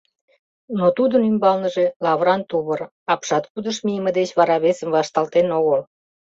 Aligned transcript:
Но 0.77 0.85
тудын 0.97 1.21
ӱмбалныже 1.29 1.85
лавыран 2.03 2.41
тувыр: 2.49 2.81
апшаткудыш 3.13 3.77
мийыме 3.85 4.11
деч 4.19 4.29
вара 4.39 4.57
весым 4.65 4.89
вашталтен 4.95 5.47
огыл. 5.59 5.81